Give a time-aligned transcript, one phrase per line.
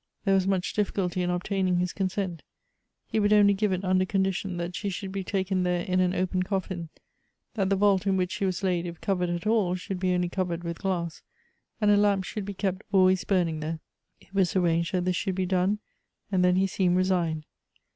[0.25, 2.41] There was much difficulty in obtaining his consent;
[3.05, 6.15] he would only give it under condition that she should be taken there in an
[6.15, 6.89] open coffin;
[7.53, 10.27] that the vault in which she was laid, if covered at all, should be only
[10.27, 11.21] covered with glass,
[11.79, 13.79] and a lamp should be kept always burning there.
[14.19, 15.77] It was arranged that this should bo done,
[16.31, 17.45] and then he seemed resigned.